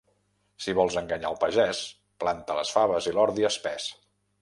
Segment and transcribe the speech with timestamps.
[0.65, 1.83] Si vols enganyar el pagès,
[2.25, 3.91] planta les faves i l'ordi espès.